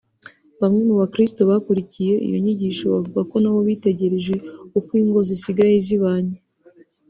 Bamwe 0.61 0.81
mu 0.89 0.95
bakirisitu 1.01 1.41
bakurikiye 1.51 2.13
iyo 2.27 2.37
nyigisho 2.43 2.85
bavuga 2.93 3.21
ko 3.29 3.35
na 3.41 3.49
bo 3.53 3.59
bitegereje 3.67 4.33
uko 4.77 4.91
ingo 5.01 5.19
zisigaye 5.27 5.75
zibanye 5.85 6.37